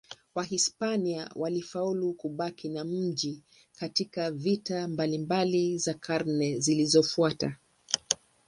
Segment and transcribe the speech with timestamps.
[0.35, 3.41] Wahispania walifaulu kubaki na mji
[3.79, 7.57] katika vita mbalimbali za karne zilizofuata.